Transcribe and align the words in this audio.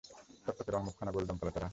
টকটকে 0.45 0.71
রঙ, 0.71 0.81
মুখখানা 0.87 1.11
গোল, 1.11 1.23
জমকালো 1.29 1.51
চেহারা। 1.51 1.69